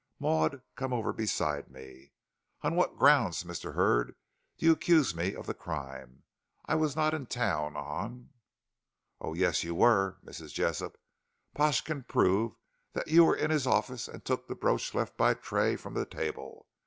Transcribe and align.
"Maud, 0.17 0.63
come 0.75 0.93
over 0.93 1.13
beside 1.13 1.69
me. 1.69 2.11
On 2.63 2.75
what 2.75 2.97
grounds, 2.97 3.43
Mr. 3.43 3.75
Hurd, 3.75 4.15
do 4.57 4.65
you 4.65 4.71
accuse 4.71 5.13
me 5.13 5.35
of 5.35 5.45
the 5.45 5.53
crime? 5.53 6.23
I 6.65 6.73
was 6.73 6.95
not 6.95 7.13
in 7.13 7.27
town 7.27 7.75
on" 7.77 8.31
"Oh, 9.21 9.35
yes, 9.35 9.63
you 9.63 9.75
were, 9.75 10.17
Mrs. 10.25 10.53
Jessop. 10.53 10.97
Pash 11.53 11.81
can 11.81 12.01
prove 12.01 12.55
that 12.93 13.09
you 13.09 13.23
were 13.25 13.35
in 13.35 13.51
his 13.51 13.67
office 13.67 14.07
and 14.07 14.25
took 14.25 14.47
the 14.47 14.55
brooch 14.55 14.95
left 14.95 15.17
by 15.17 15.35
Tray 15.35 15.75
from 15.75 15.93
the 15.93 16.07
table. 16.07 16.65